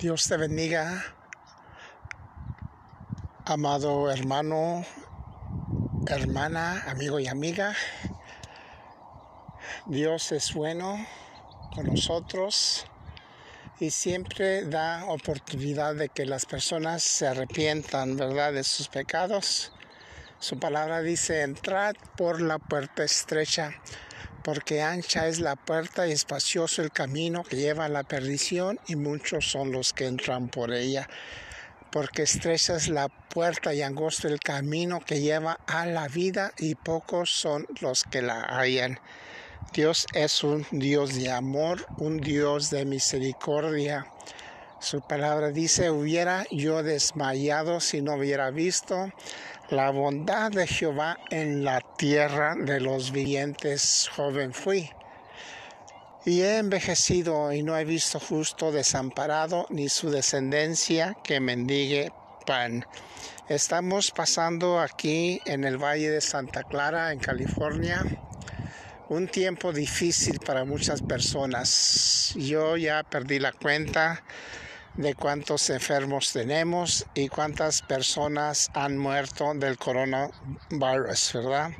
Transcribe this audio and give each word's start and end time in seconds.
Dios 0.00 0.28
te 0.28 0.38
bendiga, 0.38 1.04
amado 3.44 4.10
hermano, 4.10 4.82
hermana, 6.06 6.82
amigo 6.86 7.20
y 7.20 7.28
amiga. 7.28 7.76
Dios 9.84 10.32
es 10.32 10.54
bueno 10.54 11.06
con 11.74 11.84
nosotros 11.84 12.86
y 13.78 13.90
siempre 13.90 14.64
da 14.64 15.04
oportunidad 15.04 15.94
de 15.94 16.08
que 16.08 16.24
las 16.24 16.46
personas 16.46 17.02
se 17.02 17.26
arrepientan, 17.28 18.16
¿verdad?, 18.16 18.54
de 18.54 18.64
sus 18.64 18.88
pecados. 18.88 19.70
Su 20.38 20.58
palabra 20.58 21.02
dice, 21.02 21.42
entrad 21.42 21.94
por 22.16 22.40
la 22.40 22.58
puerta 22.58 23.04
estrecha 23.04 23.74
porque 24.42 24.82
ancha 24.82 25.26
es 25.26 25.40
la 25.40 25.56
puerta 25.56 26.06
y 26.06 26.12
espacioso 26.12 26.82
el 26.82 26.90
camino 26.90 27.42
que 27.42 27.56
lleva 27.56 27.84
a 27.84 27.88
la 27.88 28.02
perdición 28.02 28.78
y 28.86 28.96
muchos 28.96 29.50
son 29.50 29.72
los 29.72 29.92
que 29.92 30.06
entran 30.06 30.48
por 30.48 30.72
ella. 30.72 31.08
Porque 31.92 32.22
estrecha 32.22 32.76
es 32.76 32.88
la 32.88 33.08
puerta 33.08 33.74
y 33.74 33.82
angosto 33.82 34.28
el 34.28 34.40
camino 34.40 35.00
que 35.00 35.20
lleva 35.20 35.58
a 35.66 35.86
la 35.86 36.08
vida 36.08 36.52
y 36.58 36.74
pocos 36.74 37.30
son 37.30 37.66
los 37.80 38.04
que 38.04 38.22
la 38.22 38.42
hallan. 38.42 39.00
Dios 39.72 40.06
es 40.14 40.42
un 40.42 40.66
Dios 40.70 41.14
de 41.14 41.30
amor, 41.30 41.86
un 41.98 42.18
Dios 42.18 42.70
de 42.70 42.84
misericordia. 42.84 44.06
Su 44.80 45.02
palabra 45.02 45.50
dice, 45.50 45.90
hubiera 45.90 46.46
yo 46.50 46.82
desmayado 46.82 47.80
si 47.80 48.00
no 48.00 48.14
hubiera 48.14 48.50
visto 48.50 49.12
la 49.68 49.90
bondad 49.90 50.50
de 50.50 50.66
Jehová 50.66 51.18
en 51.28 51.64
la 51.64 51.82
tierra 51.98 52.54
de 52.56 52.80
los 52.80 53.12
vivientes, 53.12 54.08
joven 54.16 54.54
fui. 54.54 54.90
Y 56.24 56.40
he 56.40 56.56
envejecido 56.56 57.52
y 57.52 57.62
no 57.62 57.76
he 57.76 57.84
visto 57.84 58.18
justo 58.18 58.72
desamparado 58.72 59.66
ni 59.68 59.90
su 59.90 60.10
descendencia 60.10 61.14
que 61.24 61.40
mendigue 61.40 62.10
pan. 62.46 62.86
Estamos 63.50 64.10
pasando 64.10 64.80
aquí 64.80 65.42
en 65.44 65.64
el 65.64 65.76
Valle 65.76 66.08
de 66.08 66.22
Santa 66.22 66.62
Clara, 66.62 67.12
en 67.12 67.18
California, 67.18 68.02
un 69.10 69.28
tiempo 69.28 69.74
difícil 69.74 70.40
para 70.40 70.64
muchas 70.64 71.02
personas. 71.02 72.32
Yo 72.34 72.78
ya 72.78 73.02
perdí 73.02 73.38
la 73.38 73.52
cuenta 73.52 74.22
de 74.96 75.14
cuántos 75.14 75.70
enfermos 75.70 76.32
tenemos 76.32 77.06
y 77.14 77.28
cuántas 77.28 77.82
personas 77.82 78.70
han 78.74 78.98
muerto 78.98 79.52
del 79.54 79.78
coronavirus, 79.78 81.32
¿verdad? 81.34 81.70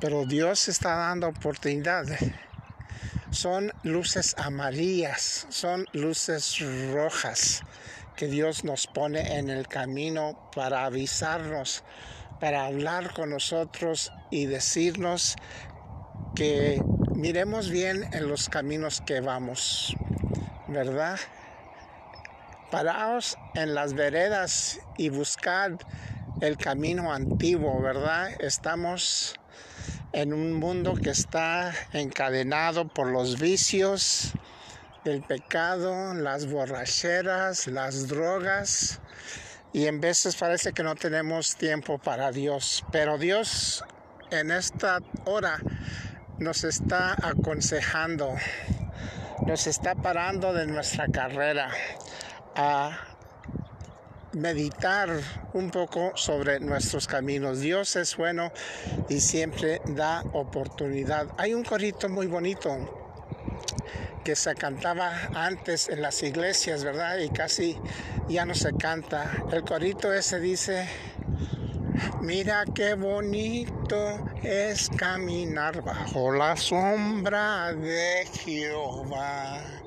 Pero 0.00 0.26
Dios 0.26 0.68
está 0.68 0.94
dando 0.96 1.28
oportunidad. 1.28 2.04
Son 3.30 3.72
luces 3.82 4.34
amarillas, 4.38 5.46
son 5.50 5.86
luces 5.92 6.58
rojas 6.92 7.62
que 8.16 8.28
Dios 8.28 8.64
nos 8.64 8.86
pone 8.86 9.38
en 9.38 9.50
el 9.50 9.68
camino 9.68 10.50
para 10.54 10.84
avisarnos, 10.84 11.84
para 12.40 12.66
hablar 12.66 13.12
con 13.12 13.30
nosotros 13.30 14.12
y 14.30 14.46
decirnos 14.46 15.36
que 16.34 16.82
miremos 17.14 17.70
bien 17.70 18.08
en 18.12 18.28
los 18.28 18.48
caminos 18.48 19.02
que 19.06 19.20
vamos, 19.20 19.94
¿verdad? 20.68 21.18
Paraos 22.70 23.38
en 23.54 23.74
las 23.74 23.94
veredas 23.94 24.80
y 24.98 25.08
buscad 25.08 25.72
el 26.40 26.56
camino 26.56 27.12
antiguo, 27.12 27.80
¿verdad? 27.80 28.30
Estamos 28.40 29.36
en 30.12 30.32
un 30.32 30.52
mundo 30.52 30.94
que 30.94 31.10
está 31.10 31.72
encadenado 31.92 32.88
por 32.88 33.06
los 33.06 33.38
vicios 33.38 34.32
del 35.04 35.22
pecado, 35.22 36.12
las 36.14 36.50
borracheras, 36.50 37.68
las 37.68 38.08
drogas, 38.08 39.00
y 39.72 39.86
en 39.86 40.00
veces 40.00 40.34
parece 40.34 40.72
que 40.72 40.82
no 40.82 40.96
tenemos 40.96 41.54
tiempo 41.54 41.98
para 41.98 42.32
Dios, 42.32 42.84
pero 42.90 43.16
Dios 43.16 43.84
en 44.32 44.50
esta 44.50 44.98
hora 45.24 45.60
nos 46.38 46.64
está 46.64 47.14
aconsejando, 47.22 48.34
nos 49.46 49.68
está 49.68 49.94
parando 49.94 50.52
de 50.52 50.66
nuestra 50.66 51.06
carrera 51.06 51.70
a 52.56 52.98
meditar 54.32 55.08
un 55.54 55.70
poco 55.70 56.12
sobre 56.16 56.60
nuestros 56.60 57.06
caminos. 57.06 57.60
Dios 57.60 57.96
es 57.96 58.16
bueno 58.16 58.52
y 59.08 59.20
siempre 59.20 59.80
da 59.86 60.22
oportunidad. 60.32 61.28
Hay 61.38 61.54
un 61.54 61.64
corito 61.64 62.08
muy 62.08 62.26
bonito 62.26 63.06
que 64.24 64.36
se 64.36 64.54
cantaba 64.54 65.12
antes 65.34 65.88
en 65.88 66.02
las 66.02 66.22
iglesias, 66.22 66.84
¿verdad? 66.84 67.18
Y 67.18 67.30
casi 67.30 67.78
ya 68.28 68.44
no 68.44 68.54
se 68.54 68.72
canta. 68.74 69.44
El 69.52 69.62
corito 69.62 70.12
ese 70.12 70.40
dice, 70.40 70.88
mira 72.20 72.64
qué 72.74 72.94
bonito 72.94 74.18
es 74.42 74.90
caminar 74.96 75.82
bajo 75.82 76.32
la 76.32 76.56
sombra 76.56 77.72
de 77.72 78.26
Jehová. 78.44 79.85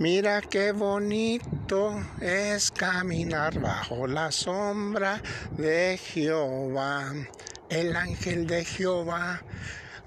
Mira 0.00 0.40
qué 0.40 0.72
bonito 0.72 2.02
es 2.22 2.70
caminar 2.70 3.60
bajo 3.60 4.06
la 4.06 4.32
sombra 4.32 5.20
de 5.58 5.98
Jehová. 5.98 7.12
El 7.68 7.94
ángel 7.94 8.46
de 8.46 8.64
Jehová 8.64 9.42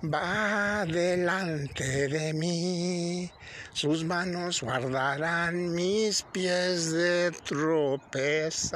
va 0.04 0.84
delante 0.88 2.08
de 2.08 2.34
mí. 2.34 3.32
Sus 3.74 4.04
manos 4.04 4.64
guardarán 4.64 5.72
mis 5.74 6.24
pies 6.24 6.92
de 6.92 7.30
tropezar. 7.46 8.74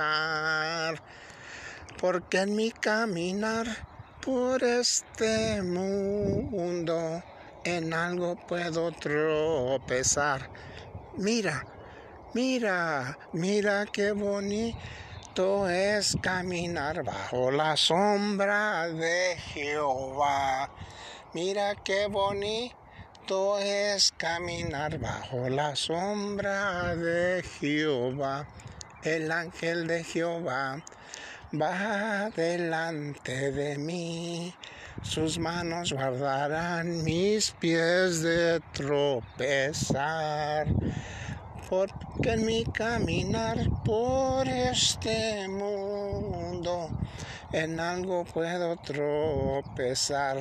Porque 2.00 2.42
en 2.42 2.56
mi 2.56 2.70
caminar 2.70 3.66
por 4.24 4.64
este 4.64 5.64
mundo 5.64 7.24
en 7.64 7.92
algo 7.92 8.36
puedo 8.36 8.92
tropezar 8.92 10.48
Mira, 11.18 11.66
mira, 12.36 13.18
mira 13.34 13.88
qué 13.92 14.12
bonito 14.12 15.68
es 15.68 16.16
caminar 16.22 17.04
bajo 17.04 17.50
la 17.50 17.76
sombra 17.76 18.88
de 18.88 19.36
Jehová. 19.36 20.70
Mira 21.34 21.74
qué 21.84 22.06
bonito 22.06 23.58
es 23.58 24.12
caminar 24.12 25.00
bajo 25.00 25.50
la 25.50 25.76
sombra 25.76 26.96
de 26.96 27.42
Jehová. 27.42 28.48
El 29.02 29.32
ángel 29.32 29.88
de 29.88 30.04
Jehová 30.04 30.84
va 31.54 32.30
delante 32.36 33.52
de 33.52 33.78
mí. 33.78 34.54
Sus 35.04 35.38
manos 35.38 35.94
guardarán 35.94 37.04
mis 37.04 37.52
pies 37.52 38.22
de 38.22 38.60
tropezar 38.74 40.68
porque 41.70 42.32
en 42.32 42.46
mi 42.46 42.64
caminar 42.66 43.58
por 43.84 44.48
este 44.48 45.48
mundo 45.48 46.90
en 47.52 47.80
algo 47.80 48.26
puedo 48.26 48.76
tropezar. 48.78 50.38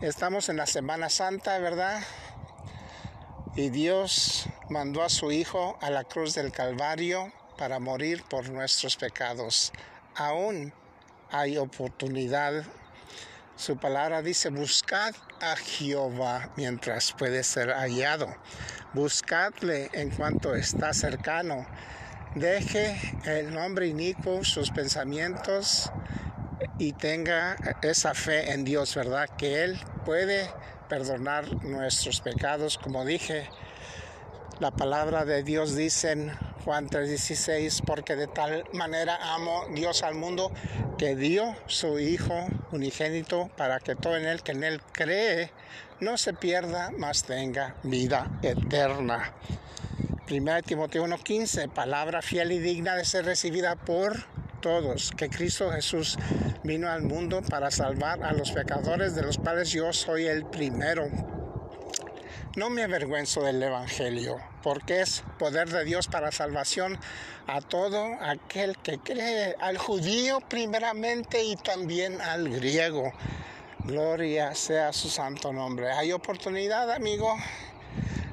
Estamos 0.00 0.48
en 0.48 0.56
la 0.56 0.66
Semana 0.66 1.08
Santa, 1.08 1.58
¿verdad? 1.58 2.00
Y 3.54 3.70
Dios 3.70 4.48
mandó 4.68 5.02
a 5.02 5.08
su 5.08 5.32
Hijo 5.32 5.78
a 5.80 5.90
la 5.90 6.04
cruz 6.04 6.34
del 6.34 6.52
Calvario 6.52 7.32
para 7.56 7.78
morir 7.78 8.22
por 8.28 8.48
nuestros 8.48 8.96
pecados. 8.96 9.72
Aún 10.14 10.72
hay 11.30 11.58
oportunidad. 11.58 12.64
Su 13.56 13.76
palabra 13.76 14.22
dice, 14.22 14.50
buscad 14.50 15.14
a 15.40 15.56
Jehová 15.56 16.50
mientras 16.56 17.12
puede 17.12 17.42
ser 17.42 17.70
hallado 17.70 18.34
buscadle 18.96 19.90
en 19.92 20.08
cuanto 20.08 20.54
está 20.54 20.94
cercano. 20.94 21.66
Deje 22.34 22.96
el 23.26 23.52
nombre 23.52 23.86
inicuo 23.86 24.42
sus 24.42 24.70
pensamientos 24.70 25.92
y 26.78 26.92
tenga 26.94 27.56
esa 27.82 28.14
fe 28.14 28.52
en 28.52 28.64
Dios, 28.64 28.94
¿verdad? 28.94 29.28
Que 29.36 29.64
Él 29.64 29.78
puede 30.06 30.50
perdonar 30.88 31.62
nuestros 31.62 32.22
pecados, 32.22 32.78
como 32.78 33.04
dije. 33.04 33.48
La 34.60 34.70
palabra 34.70 35.26
de 35.26 35.42
Dios 35.42 35.76
dice 35.76 36.32
Juan 36.66 36.88
3:16, 36.88 37.80
porque 37.86 38.16
de 38.16 38.26
tal 38.26 38.64
manera 38.72 39.34
amo 39.34 39.66
Dios 39.72 40.02
al 40.02 40.16
mundo 40.16 40.50
que 40.98 41.14
dio 41.14 41.54
su 41.68 42.00
Hijo 42.00 42.34
unigénito 42.72 43.48
para 43.56 43.78
que 43.78 43.94
todo 43.94 44.16
en 44.16 44.26
Él, 44.26 44.42
que 44.42 44.50
en 44.50 44.64
Él 44.64 44.82
cree, 44.90 45.52
no 46.00 46.18
se 46.18 46.34
pierda, 46.34 46.90
mas 46.98 47.22
tenga 47.22 47.76
vida 47.84 48.40
eterna. 48.42 49.32
1 50.28 50.62
Timoteo 50.62 51.04
1:15, 51.04 51.68
palabra 51.68 52.20
fiel 52.20 52.50
y 52.50 52.58
digna 52.58 52.96
de 52.96 53.04
ser 53.04 53.26
recibida 53.26 53.76
por 53.76 54.26
todos, 54.60 55.12
que 55.16 55.28
Cristo 55.28 55.70
Jesús 55.70 56.18
vino 56.64 56.90
al 56.90 57.02
mundo 57.02 57.42
para 57.48 57.70
salvar 57.70 58.24
a 58.24 58.32
los 58.32 58.50
pecadores, 58.50 59.14
de 59.14 59.22
los 59.22 59.38
cuales 59.38 59.70
yo 59.70 59.92
soy 59.92 60.26
el 60.26 60.44
primero. 60.44 61.35
No 62.56 62.70
me 62.70 62.82
avergüenzo 62.82 63.42
del 63.42 63.62
Evangelio, 63.62 64.38
porque 64.62 65.02
es 65.02 65.22
poder 65.38 65.68
de 65.68 65.84
Dios 65.84 66.08
para 66.08 66.32
salvación 66.32 66.98
a 67.46 67.60
todo 67.60 68.16
aquel 68.22 68.78
que 68.78 68.98
cree, 68.98 69.54
al 69.60 69.76
judío 69.76 70.40
primeramente 70.40 71.44
y 71.44 71.56
también 71.56 72.18
al 72.22 72.48
griego. 72.48 73.12
Gloria 73.80 74.54
sea 74.54 74.94
su 74.94 75.10
santo 75.10 75.52
nombre. 75.52 75.92
Hay 75.92 76.12
oportunidad, 76.12 76.90
amigo. 76.90 77.36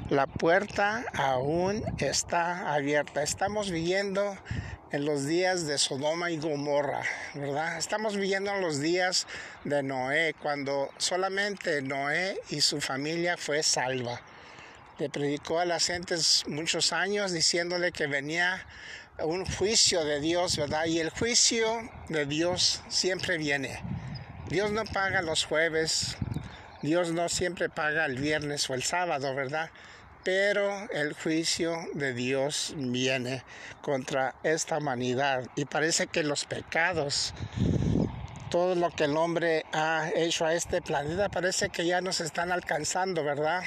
La 0.10 0.26
puerta 0.26 1.04
aún 1.14 1.84
está 1.98 2.74
abierta. 2.74 3.24
Estamos 3.24 3.72
viviendo 3.72 4.38
en 4.94 5.06
los 5.06 5.26
días 5.26 5.66
de 5.66 5.80
Sodoma 5.80 6.30
y 6.30 6.38
Gomorra, 6.38 7.02
¿verdad? 7.34 7.80
Estamos 7.80 8.16
viviendo 8.16 8.52
en 8.52 8.62
los 8.62 8.80
días 8.80 9.26
de 9.64 9.82
Noé, 9.82 10.36
cuando 10.40 10.88
solamente 11.00 11.82
Noé 11.82 12.40
y 12.52 12.62
su 12.62 12.80
familia 12.80 13.36
fue 13.36 13.64
salva. 13.64 14.22
Le 15.00 15.10
predicó 15.10 15.58
a 15.58 15.66
las 15.66 15.88
gentes 15.88 16.44
muchos 16.46 16.94
años 16.94 17.32
diciéndole 17.32 17.92
que 17.92 18.06
venía 18.06 18.68
un 19.18 19.48
juicio 19.48 20.06
de 20.06 20.20
Dios, 20.20 20.58
¿verdad? 20.58 20.86
Y 20.86 21.00
el 21.00 21.10
juicio 21.10 21.90
de 22.10 22.28
Dios 22.28 22.84
siempre 22.88 23.40
viene. 23.40 23.82
Dios 24.48 24.72
no 24.72 24.84
paga 24.86 25.24
los 25.24 25.44
jueves, 25.44 26.18
Dios 26.84 27.12
no 27.14 27.30
siempre 27.30 27.68
paga 27.68 28.06
el 28.06 28.20
viernes 28.20 28.70
o 28.70 28.76
el 28.76 28.84
sábado, 28.84 29.34
¿verdad? 29.34 29.72
Pero 30.24 30.90
el 30.92 31.14
juicio 31.14 31.78
de 31.94 32.14
Dios 32.14 32.74
viene 32.78 33.44
contra 33.82 34.36
esta 34.44 34.78
humanidad 34.78 35.46
y 35.56 35.66
parece 35.66 36.08
que 36.08 36.24
los 36.24 36.46
pecados, 36.46 37.34
todo 38.50 38.76
lo 38.76 38.90
que 38.92 39.06
el 39.06 39.18
hombre 39.18 39.66
ha 39.74 40.10
hecho 40.16 40.46
a 40.46 40.54
este 40.54 40.82
planeta, 40.82 41.30
parece 41.30 41.70
que 41.70 41.86
ya 41.86 42.00
nos 42.02 42.22
están 42.22 42.52
alcanzando, 42.52 43.24
¿verdad? 43.24 43.64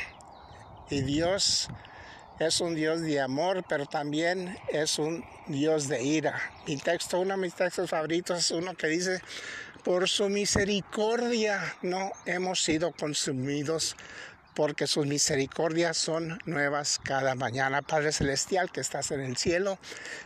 Y 0.88 1.02
Dios 1.02 1.68
es 2.38 2.60
un 2.60 2.74
Dios 2.74 3.00
de 3.02 3.20
amor, 3.20 3.64
pero 3.68 3.86
también 3.86 4.58
es 4.68 4.98
un 4.98 5.24
Dios 5.46 5.88
de 5.88 6.02
ira. 6.02 6.40
Mi 6.66 6.76
texto, 6.76 7.20
uno 7.20 7.34
de 7.34 7.40
mis 7.40 7.54
textos 7.54 7.90
favoritos 7.90 8.38
es 8.38 8.50
uno 8.50 8.74
que 8.74 8.86
dice, 8.86 9.20
por 9.84 10.08
su 10.08 10.28
misericordia 10.28 11.76
no 11.82 12.12
hemos 12.24 12.62
sido 12.62 12.92
consumidos 12.92 13.96
porque 14.56 14.86
sus 14.86 15.06
misericordias 15.06 15.98
son 15.98 16.38
nuevas 16.46 16.98
cada 16.98 17.34
mañana. 17.34 17.82
Padre 17.82 18.10
Celestial 18.10 18.72
que 18.72 18.80
estás 18.80 19.10
en 19.10 19.20
el 19.20 19.36
cielo, 19.36 19.78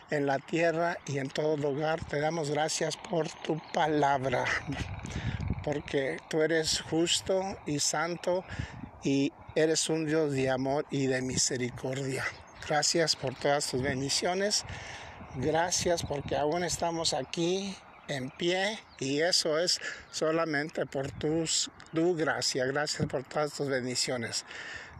en 0.09 0.25
la 0.25 0.39
tierra 0.39 0.97
y 1.05 1.19
en 1.19 1.29
todo 1.29 1.57
lugar, 1.57 2.03
te 2.05 2.21
damos 2.21 2.49
gracias 2.49 2.95
por 2.95 3.27
tu 3.43 3.61
palabra, 3.73 4.45
porque 5.65 6.17
tú 6.29 6.41
eres 6.41 6.79
justo 6.79 7.57
y 7.65 7.79
santo 7.79 8.45
y 9.03 9.33
eres 9.53 9.89
un 9.89 10.05
Dios 10.05 10.31
de 10.31 10.49
amor 10.49 10.85
y 10.89 11.07
de 11.07 11.21
misericordia. 11.21 12.23
Gracias 12.65 13.17
por 13.17 13.35
todas 13.35 13.67
tus 13.67 13.81
bendiciones. 13.81 14.63
Gracias 15.35 16.03
porque 16.03 16.37
aún 16.37 16.63
estamos 16.63 17.13
aquí 17.13 17.75
en 18.07 18.29
pie 18.31 18.79
y 18.99 19.21
eso 19.21 19.57
es 19.59 19.79
solamente 20.11 20.85
por 20.85 21.11
tus, 21.11 21.71
tu 21.93 22.15
gracia. 22.15 22.65
Gracias 22.65 23.07
por 23.07 23.23
todas 23.23 23.53
tus 23.53 23.67
bendiciones. 23.67 24.45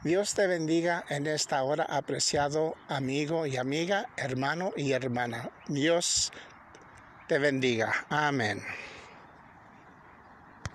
Dios 0.03 0.33
te 0.33 0.48
bendiga 0.48 1.03
en 1.09 1.27
esta 1.27 1.62
hora, 1.63 1.83
apreciado 1.83 2.75
amigo 2.88 3.45
y 3.45 3.57
amiga, 3.57 4.09
hermano 4.18 4.74
y 4.75 4.94
hermana. 4.94 5.51
Dios 5.68 6.31
te 7.27 7.38
bendiga. 7.38 8.07
Amén. 8.09 8.63